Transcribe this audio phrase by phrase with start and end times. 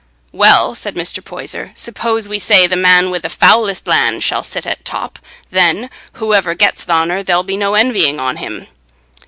[0.31, 1.23] "Well," said Mr.
[1.23, 5.19] Poyser, "suppose we say the man wi' the foulest land shall sit at top;
[5.51, 8.65] then whoever gets th' honour, there'll be no envying on him."